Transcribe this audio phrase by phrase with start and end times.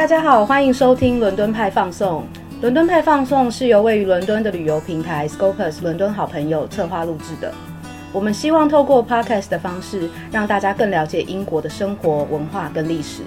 [0.00, 2.24] 大家好，欢迎收听伦敦派放送。
[2.62, 7.52] 伦敦派放送是由位于伦敦的旅游平台 Scopus 伦敦好朋友策划录制的。
[8.10, 13.20] 我们希望透过 Podcast 的方式，让大家更了解英国的生活、文化跟历史。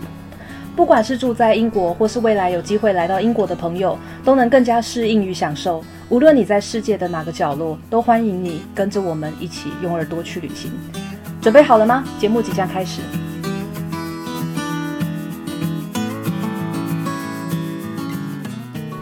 [0.75, 3.95] 不管是住在英国，或是未来有机会来到英国的朋友，
[4.25, 5.79] 都能更加适应与享受。
[6.09, 10.71] 无论你在世界的哪个角落，都欢迎你跟着我们一起用耳朵去旅行。
[11.39, 12.03] 准备好了吗？
[12.17, 12.99] 节目即将开始。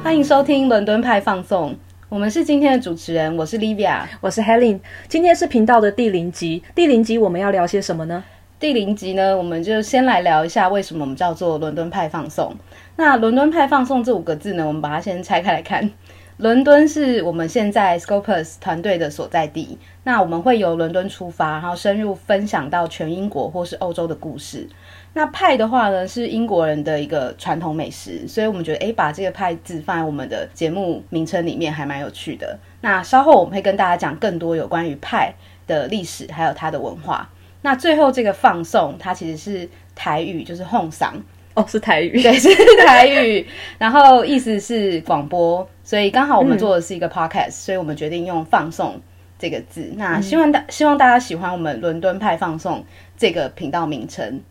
[0.04, 1.76] 欢迎收听伦敦派放送，
[2.10, 4.80] 我们是今天的主持人，我是 Livia，我是 Helen。
[5.08, 8.24] 今天是频道的第零集，第零集我们要聊些什么呢？
[8.60, 12.54] 第零集呢，我们就先来聊一下为什么我们叫做伦敦派放送。
[12.96, 15.90] 那伦敦派放送这五个字呢，我们把它先拆开来看。
[16.38, 24.68] 伦敦是我们现在 Scopus 团队的所在地，那我们会由伦敦出发，然后深入分享到全英国或是欧洲的故事。
[25.14, 32.58] 那派的话呢，是英国人的一个传统美食，所以我们觉得，哎，把这个派字放在我们的节目名称里面，还蛮有趣的。
[32.80, 35.34] 那稍后我们会跟大家讲更多有关于派
[35.68, 37.30] 的历史，还有它的文化。
[37.62, 41.12] 那最后这个放送，它其实是台语，就是哄嗓
[41.56, 42.50] 哦，是台语，对，是
[42.86, 43.46] 台语，
[43.78, 49.00] 然后意思是广播，所以刚好我们做的是一个 podcast，所以我们决定用放送
[49.38, 49.92] 这个字。
[49.98, 52.86] 那希望大希望大家喜欢我们伦敦派放送
[53.18, 54.42] 这个频道名称。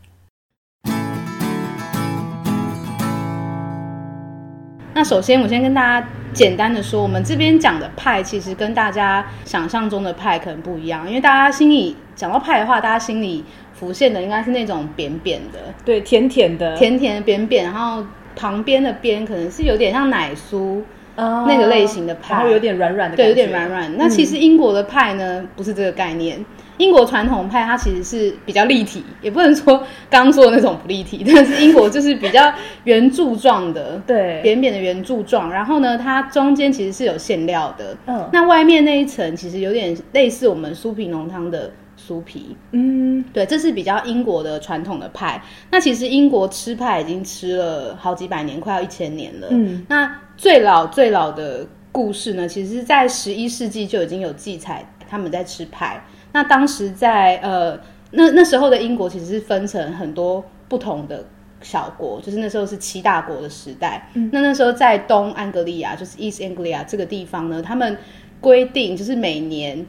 [4.93, 20.83] 那首先，我先跟大家简单的说，我们这边讲的派其实跟大家想象中的派可能不一样，因为大家心里讲到派的话，大家心里浮现的应该是那种扁扁的，对，甜甜的，甜甜的扁扁，然后旁边的边可能是有点像奶酥
[21.17, 23.97] 那个类型的派，然后有点软软的，对，有点软软。
[23.97, 26.45] 那其实英国的派呢，不是这个概念。
[26.81, 32.53] 英国传统派它其实是比较立体，也不能说刚说的那种不立体， 但是英国就是比较
[32.85, 35.53] 圆柱状的，对，扁扁的圆柱状。
[35.53, 45.43] 然后呢，它中间其实是有馅料的，嗯，那外面那一层其实有点类似我们酥皮浓汤的酥皮，嗯，对，这是比较英国的传统的派。
[45.71, 49.49] 那其实英国吃派已经吃了好几百年，快要一千年了。
[49.51, 56.03] 嗯，那最老最老的故事呢，其实在十一世纪就已经有记载，他们在吃派。
[56.33, 57.79] 那当时在呃
[58.13, 61.25] 那那时候的英国其实是分成很多不同的
[61.63, 64.09] 小国，就是那时候是七大国的时代。
[64.33, 67.97] 那那时候在东安格利亚，就是 East Anglia 这个地方呢，他们
[68.41, 69.87] 规定就是每年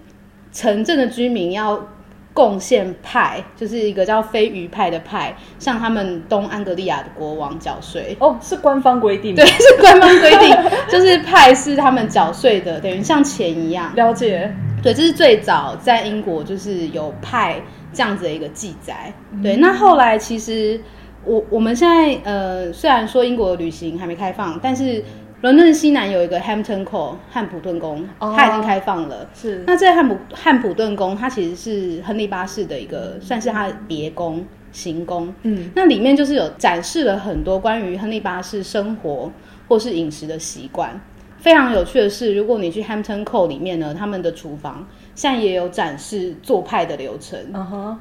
[0.51, 1.87] 城镇的居民要
[2.33, 8.15] 贡献派，就是一个叫非鱼派的派，向他们东安格利亚的国王缴税。
[8.19, 10.55] 哦，是官方规定，对， 是官方规定，
[10.89, 13.93] 就是派是他们缴税的，等于像钱一样。
[13.95, 14.53] 了解。
[14.81, 17.61] 对，这是最早在英国就是有派
[17.93, 19.13] 这样子的一个记载。
[19.43, 20.81] 对，那后来其实
[21.23, 25.03] 我我们现在呃，虽然说英国的旅行还没开放，但是
[25.41, 29.29] 伦敦西南有一个 Hampton Court 汉普顿宫，它已经开放了。
[29.33, 35.33] 是，那这汉普汉普顿宫，它其实是亨利八世的一个算是他的别宫行宫。
[35.43, 39.31] 嗯，那里面就是有展示了很多关于亨利八世生活
[39.67, 40.99] 或是饮食的习惯。
[41.41, 47.37] 非常有趣的是，如果你去 Hampton Court 里面呢，他们的厨房现在也有展示做派的流程。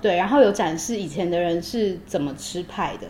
[0.02, 3.06] 对，然后有展示以前的人是怎么吃派的。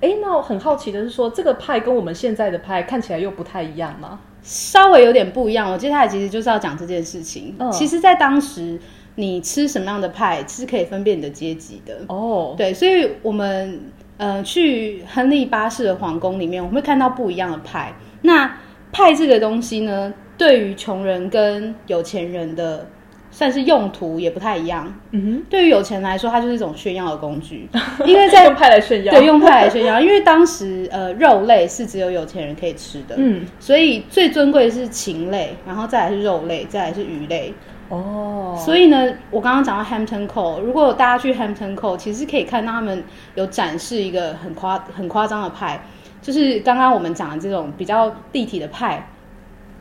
[0.00, 4.18] 哎，那我很好奇的是说，这个派跟我们现在的派看起来又不太一样吗？
[4.42, 5.70] 稍微有点不一样。
[5.70, 7.54] 我接下来其实就是要讲这件事情。
[7.58, 8.76] 嗯，其实，在当时
[9.14, 11.96] 你吃什么样的派是可以分辨你的阶级的。
[12.08, 13.78] 哦，对，所以我们
[14.16, 17.94] 呃去亨利八世的皇宫里面，我们会看到不一样的派。
[18.22, 18.50] 那
[18.92, 22.86] 派这个东西呢，对于穷人跟有钱人的
[23.30, 24.92] 算是用途也不太一样。
[25.12, 27.68] 嗯哼，对于有钱来说，它就是一种炫耀的工具，
[28.04, 30.00] 因为在 用派来炫耀，对，用派来炫耀。
[30.00, 37.54] 因为当时呃，肉类是只有有钱人可以吃的，嗯，所以最尊贵的是禽类，然后再来是肉类，再来是鱼类。
[37.88, 43.02] 哦，所以呢，我刚刚讲到 Hampton Court，如果大家去 Hampton Court，其实可以看到他们
[43.34, 45.80] 有展示一个很夸很夸张的派。
[46.22, 49.08] 就是刚刚我们讲的这种比较立体的派，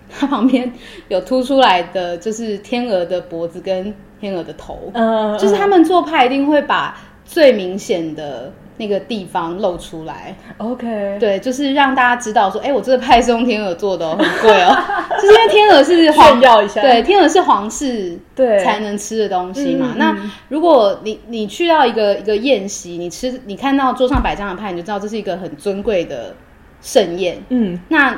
[0.09, 0.71] 它旁边
[1.07, 8.51] 有凸出来的，就是天鹅的脖子跟天鹅的头，嗯，就是他们做派一定会把最明显的。
[8.79, 14.75] 那个地方露出来，OK，对，就是让大家知道说，哎，我这个派是用天鹅做的哦，很贵哦，
[15.21, 18.57] 就是因为天鹅是炫耀一下，对，天鹅是皇室对。
[18.59, 19.93] 才能吃的东西嘛。
[19.97, 20.15] 那
[20.47, 26.33] 如果你你去到一个一个宴席，你吃你看到桌上摆这样的派，你就知道这是一个很尊贵的
[26.81, 27.37] 盛宴。
[27.49, 28.17] 嗯，那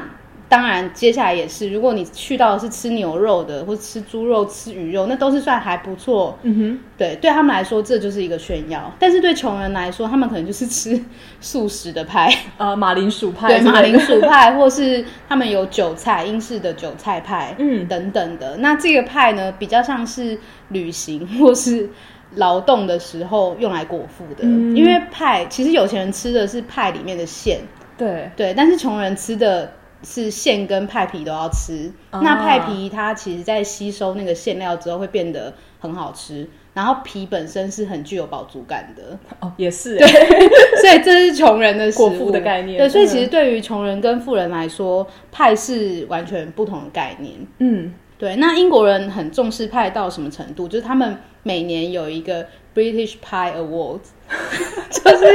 [0.51, 6.37] 当然，接下来也是，如果你去到是吃牛肉的，或者吃猪肉、吃鱼肉，那都是算还不错。
[6.43, 8.93] 嗯哼，对，对他们来说这就是一个炫耀。
[8.99, 11.01] 但是对穷人来说，他们可能就是吃
[11.39, 18.57] 素食的派，呃，马铃薯派，对，马铃薯派，或是他们有韭菜，英式的韭菜派，嗯，等等的。
[18.57, 20.37] 那这个派呢，比较像是
[20.67, 21.89] 旅行 或是
[22.35, 24.43] 劳动的时候用来果腹的，
[24.75, 27.61] 因为派其实有钱人吃的是派里面的馅，
[27.97, 29.71] 对对，但是穷人吃的。
[30.03, 39.17] 是馅跟派皮都要吃，那派皮它其实在吸收那个馅料之后会变得很好吃，然后皮本身是很具有饱足感的。
[39.39, 40.07] 哦，也是，对，
[40.81, 42.77] 所以这是穷人的果腹的概念。
[42.77, 47.35] 对，所以其实对于穷人跟富人来说，派是完全不同的概念。
[47.59, 48.35] 嗯，对。
[48.37, 50.67] 那英国人很重视派到什么程度？
[50.67, 54.09] 就是他们每年有一个 British Pie Awards，
[54.89, 55.25] 就是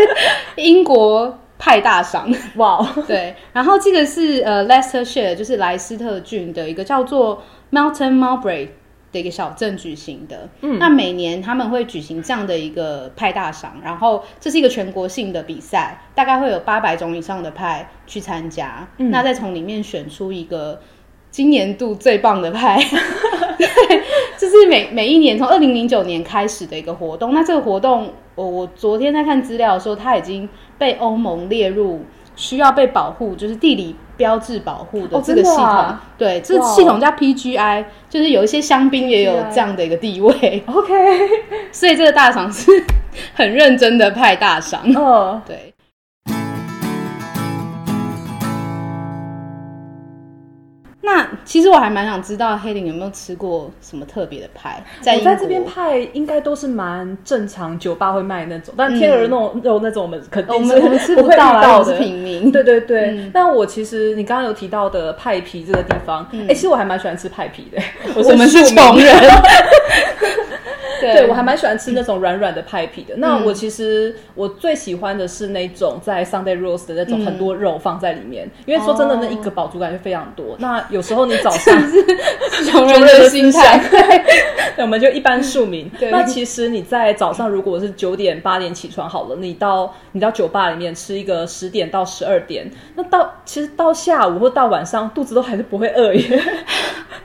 [0.57, 1.39] 英国。
[1.59, 2.87] 派大赏哇！
[3.09, 7.43] 对，然后这个是呃，Leicestershire，就是莱斯特郡的一个叫做
[7.73, 8.69] Mountain Mowbray
[9.13, 10.49] 的一个小镇举行的。
[10.61, 18.87] 嗯，那每年他们会举行这样的一个派大赏，然后这是一个全国性的比赛，大概会有八百种以上的派去参加。
[18.99, 20.81] 嗯，那再从里面选出一个
[21.31, 22.79] 今年度最棒的派。
[23.59, 24.03] 对，
[24.39, 27.33] 这是每每一年从二零零九年开始的一个活动。
[27.35, 30.49] 那这个活动，我我昨天在看资料的时候，它已经。
[30.79, 32.03] 被欧盟列入
[32.35, 35.87] 需要被保护，就是地理标志保护的这个系统。
[36.19, 40.63] 对，这系统叫 PGI，就是有一些香槟也有这样的一个地位。
[40.67, 40.93] OK，
[41.73, 42.71] 所以这个大赏是
[43.33, 44.83] 很认真的派大赏。
[44.95, 45.73] 哦，对。
[51.17, 54.85] 那其实我还蛮想知道黑林有没有吃过什么特别的派。
[55.01, 62.53] 在在这边派应该都是蛮正常，酒吧会卖那种，但天鹅那种肉那种我们肯定是我们吃不到 的平民。
[62.53, 63.31] 对对对。
[63.33, 67.81] 但我其实你刚刚有提到的派皮这个地方，哎，其实我还蛮喜欢吃派皮的。
[68.23, 69.17] 我们是穷人。
[71.01, 73.15] 对，我还蛮喜欢吃那种软软的派皮的。
[73.17, 80.57] 那我其实我最喜欢的是那种在 Sunday Roast 的那种很多肉放在里面，因为说真的，那一个饱足感就非常多。
[80.59, 83.79] 那有时候你早上是穷人的心态，
[84.77, 85.91] 对 我们就一般庶民。
[86.11, 96.43] 那其实你在早上如果是九点八点起床好了，你到你到酒吧里面吃一个十点到十二点，那到其实到下午或到晚上肚子都还是不会饿耶。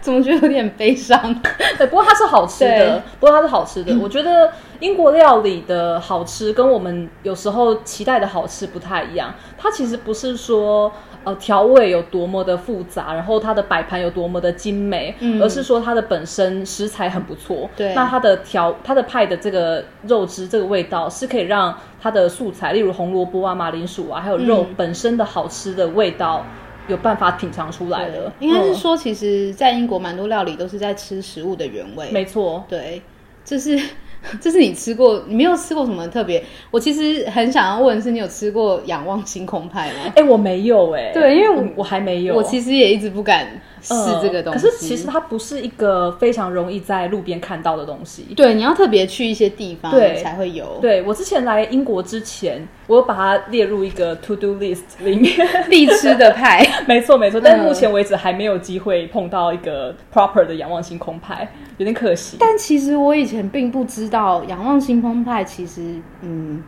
[0.02, 1.18] 怎么觉得有点悲伤？
[1.78, 3.96] 对，不过它是好吃的，不过它是好吃的。
[4.00, 9.34] 我觉得英国料理的好吃跟我们有时候期待的好吃不太一样。
[9.58, 10.92] 它其实不是说
[11.24, 17.70] 呃调味有多么的复杂，然后它的摆盘有多么的精美，而是说它的本身食材很不错。
[17.78, 26.44] 对，那它的调它的派的这个肉汁这个味道是可以让它的素材，例如红萝卜啊、马铃薯啊，还有肉本身的好吃的味道。
[26.88, 32.10] 有办法品尝出来的，应该是说，其实，在英国蛮多料理都是在吃食物的原味。
[32.12, 33.02] 没错，对，
[33.46, 33.80] 这是
[34.40, 36.44] 这是你吃过，你没有吃过什么特别？
[36.70, 40.14] 我其实很想要问，是你有吃过仰望星空派吗？
[40.16, 43.62] 哎，我没有哎，对，因为我我还没有，我其实也一直不敢。
[43.84, 48.28] 是这个东西，可是其实它不是一个非常容易在路边看到的东西。
[48.36, 50.78] 对，你要特别去一些地方，对才会有。
[50.80, 55.34] 对我之前来英国之前，我把它列入一个 to do list 里面
[55.70, 56.68] 必吃的派。
[56.86, 61.48] 没错没错，但目前为止还没有机会碰到一个 proper 的仰望星空派，
[61.78, 62.36] 有点可惜。
[62.40, 66.62] 但其实我以前并不知道仰望星空派，其实嗯，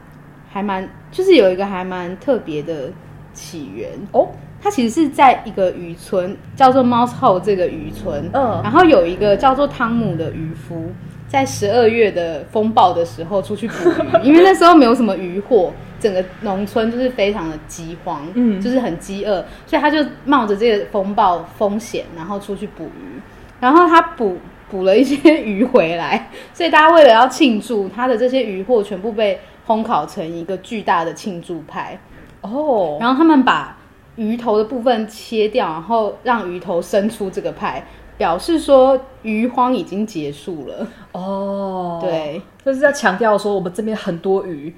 [0.50, 2.90] 还蛮就是有一个还蛮特别的
[3.34, 4.30] 起源哦。
[4.62, 10.90] 它其实是在一个渔村，叫做 Mouse Hole 这个渔村，嗯，然后有一个叫做汤姆的渔夫，
[11.28, 13.90] 在十二月的风暴的时候出去捕
[14.24, 23.22] 鱼，因为那时候没有什么渔获，整个农村就是非常的饥荒，嗯，就是很饥饿，所以他就冒着这个风暴风险，然后出去捕鱼，
[23.60, 24.38] 然后他捕
[24.70, 31.98] 捕了一些鱼回来， 所以大家为了要庆祝，他的这些鱼货全部被烘烤成一个巨大的庆祝派，
[32.42, 33.78] 哦，然后他们把。
[34.16, 37.84] 鱼头的部分切掉，然后让鱼头伸出这个派，
[38.16, 40.88] 表示说鱼荒已经结束了。
[41.14, 44.72] 哦，对，就是在强调说我们这边很多鱼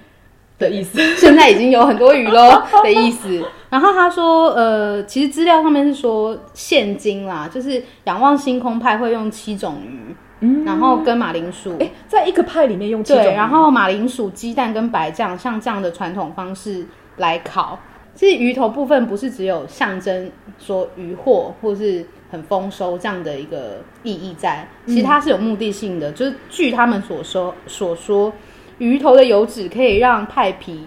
[0.58, 1.00] 的意思。
[1.18, 3.44] 现在已经有很多鱼喽 的意思。
[3.70, 16.86] 然后他说，呃，其实资料上面是说现金啦，就是仰望星空派会用七种鱼，嗯，然后跟马铃薯，哎，在一个派里面用七种，然后马铃薯、鸡蛋跟白酱，像这样的传统方式
[17.18, 17.78] 来烤。
[18.14, 26.10] 其实鱼头部分不是只有象征说渔获或是很丰收这样的一个意义在，其实它是有目的性的。
[26.14, 28.32] 就是据他们所说所说，
[28.78, 30.86] 鱼头的油脂可以让派皮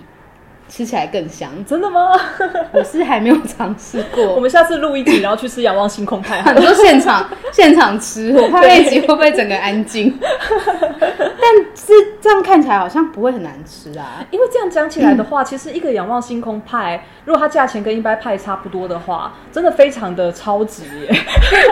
[0.69, 1.51] 吃起来更香。
[1.65, 2.13] 真的吗？
[2.73, 4.35] 我是还没有尝试过。
[4.35, 10.19] 我们下次录一集，然后去吃仰望星空派， 很多现场现场吃， 我怕那集会不会整个安静？
[10.21, 14.25] 但是这样看起来好像不会很难吃啊。
[14.31, 21.17] 因为这样讲起来的话，其实一个仰望星空派，如果它价钱跟一般派差不多的话，真的非常的超值耶。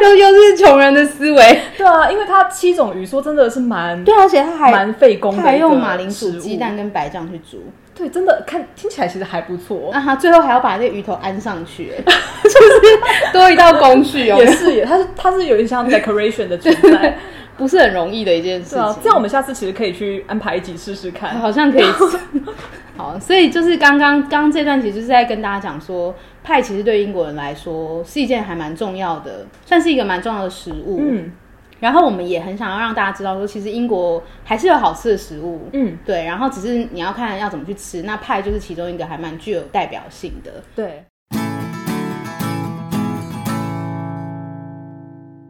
[0.03, 1.61] 又又是穷人的思维。
[1.77, 7.63] 对啊，因为它七种鱼说真的是蛮对，而且它还蛮费工的，还用马铃薯、鸡蛋跟白酱去煮。
[7.95, 9.91] 对，真的看听起来其实还不错。
[9.93, 11.91] 那他最后还要把那个鱼头安上去，
[12.45, 14.39] 就是多一道工序哦。
[14.39, 17.19] 也是，也它是它是有点像 decoration 的存在，
[17.59, 18.97] 不是很容易的一件事情。
[19.03, 21.85] 这样我们下次其实可以去安排一集试试看，好像可以。
[22.97, 26.15] 好，所以就是刚刚刚这段其实是在跟大家讲说，
[26.45, 31.01] 派其实对英国人来说是一件还蛮重要的，算是一个蛮重要的食物。
[31.01, 31.33] 嗯。
[31.79, 36.25] 然后我们也很想要让大家知道，说其实英国还是有好吃的食物，嗯，对。
[36.25, 41.05] 然后只是你要看要怎么去吃，那派就是其中一个还蛮具有代表性的，对。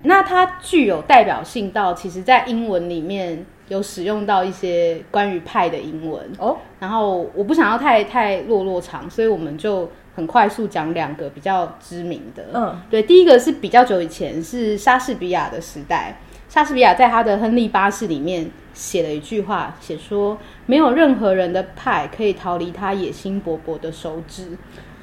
[0.03, 6.57] 那它具有代表性到，其实在英文里面有使用到一些关于派的英文哦。
[6.81, 9.89] 然后我不想要太太落落长，所以我们就。
[10.17, 16.19] 很快速讲两个比较知名的，嗯，对，第一个是比较久以前，是莎士比亚的时代。
[16.49, 24.57] 莎士比亚在他的《亨利八世》里面写了一句话，写说没有任何人的派可以逃离他野心勃勃的手指。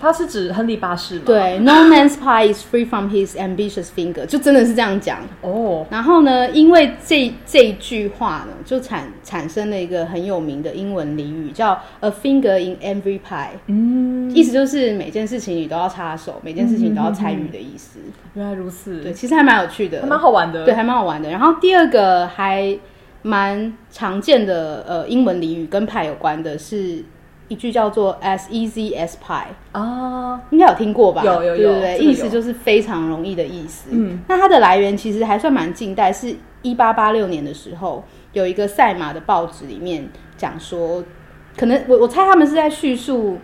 [0.04, 1.22] 他是指亨利八世吗？
[1.26, 5.88] 对，No man's pie is free from his ambitious finger，就真的是这样讲哦。
[5.90, 13.52] 然后呢，因为这这句话呢，就产产生了一个很有名的英文俚语，叫 A finger in every pie。
[13.68, 18.00] 嗯，意思就是每件事情你都要插手，每件事情都要参与的意思。
[18.34, 21.30] 原来如此，对，其实还蛮有趣的，还蛮好玩的，对，还蛮好玩的。
[21.30, 22.78] 然后第二个还
[23.22, 27.06] 蛮常见的呃英文俚语跟派有关的是。
[27.54, 31.22] 一句叫做 "as easy as pie" 啊，应该有听过吧？
[31.24, 32.00] 有有有，对对？
[32.00, 33.90] 意思就是非常容易的意思。
[33.92, 41.04] 嗯，那它的来源其实还算蛮近代，是一八八六年的时候，有一个赛马的报纸里面讲说，
[41.56, 43.38] 可能我我猜他们是在叙述。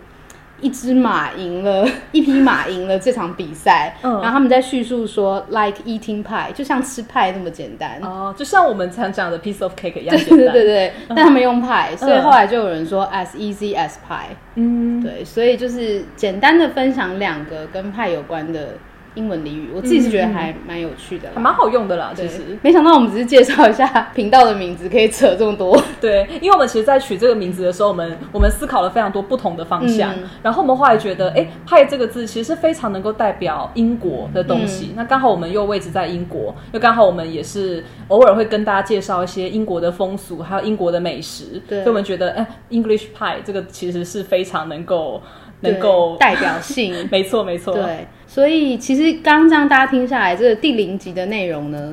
[0.60, 10.38] 一只马赢了，一匹马赢了这场比赛，然后他们在叙述说，like eating pie，就像吃派那么简单哦，就像我们常讲的 piece of cake 一样简单。
[10.52, 14.34] 对对对，但他们用派，所以后来就有人说 as easy as pie。
[14.56, 18.74] 嗯，对，所以就是简单的分享两个跟派有关的。
[19.14, 22.12] 英文俚语，我自己是觉得还蛮有趣的，还蛮好用的啦。
[22.14, 25.76] 其实没想到我们只是介绍一下频道的名字，可以扯这么多。
[26.00, 30.14] 对，因为我们其实，在取这个名字的时候，我们我们思考了非常多不同的方向。
[30.42, 34.92] 然后我们后来觉得，哎，派这个字其实是非常能够代表英国的东西。
[34.94, 41.60] 那刚好我们又位置在英国，又刚好我们也是偶尔会跟大家介绍一些英国的风俗，还有英国的美食。
[41.68, 45.20] 对，所以我们觉得，哎，English pie 这个其实是非常能够。
[45.60, 47.74] 能够代表性， 没错没错。
[47.74, 51.92] 对，所以其实刚刚这样大家听下来，这个第零集的内容呢，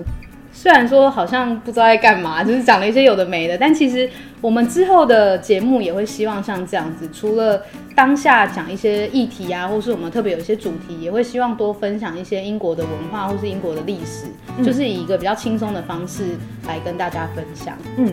[0.51, 4.09] 虽然说好像不知道在干嘛，就是讲了一些有的没的，但其实
[4.41, 7.61] 我们之后的节目也会希望像这样子，除了
[7.95, 14.25] 当下讲一些议题啊，或是我们特别有一些主题，也会希望多分享一些英国的文化或是英国的历史，
[14.63, 16.23] 就是以一个比较轻松的方式
[16.67, 17.77] 来跟大家分享。
[17.97, 18.11] 嗯。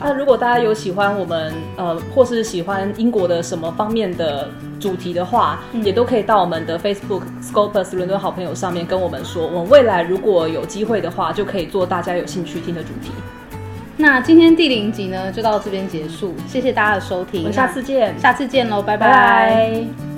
[0.00, 4.48] 那如果大家有喜欢我们呃，或是喜欢英国的什么方面的
[4.80, 9.46] 主题的话，也都可以到我们的 Facebook Scopus 伦敦好朋友上面跟我们说。
[9.46, 13.10] 我们未来如果有机会的话，就可以做大家有兴趣听的主题。
[13.96, 20.09] 那今天第零集呢，就到这边结束，谢谢大家的收听，我们下次见，下次见喽，拜拜。